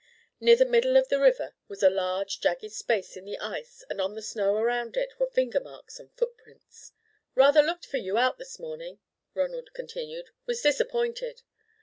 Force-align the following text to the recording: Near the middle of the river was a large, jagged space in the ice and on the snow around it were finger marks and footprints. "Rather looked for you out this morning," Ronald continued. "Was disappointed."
Near 0.39 0.55
the 0.55 0.65
middle 0.65 0.97
of 0.97 1.09
the 1.09 1.19
river 1.19 1.53
was 1.67 1.83
a 1.83 1.89
large, 1.91 2.39
jagged 2.39 2.71
space 2.71 3.15
in 3.15 3.23
the 3.23 3.37
ice 3.37 3.83
and 3.87 4.01
on 4.01 4.15
the 4.15 4.23
snow 4.23 4.55
around 4.55 4.97
it 4.97 5.19
were 5.19 5.27
finger 5.27 5.59
marks 5.59 5.99
and 5.99 6.11
footprints. 6.13 6.91
"Rather 7.35 7.61
looked 7.61 7.85
for 7.85 7.97
you 7.97 8.17
out 8.17 8.39
this 8.39 8.57
morning," 8.57 8.97
Ronald 9.35 9.73
continued. 9.75 10.31
"Was 10.47 10.61
disappointed." 10.61 11.43